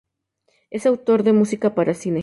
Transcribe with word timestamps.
Es 0.71 0.87
autor 0.87 1.21
de 1.21 1.31
música 1.31 1.75
para 1.75 1.93
cine. 1.93 2.19